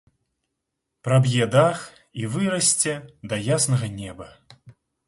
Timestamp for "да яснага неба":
3.31-4.27